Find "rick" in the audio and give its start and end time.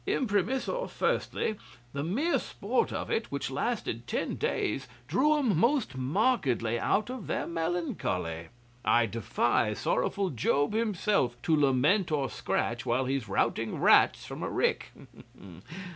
14.49-14.89